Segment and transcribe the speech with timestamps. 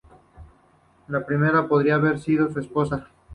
[1.09, 3.09] La primera podría haber sido su esposa.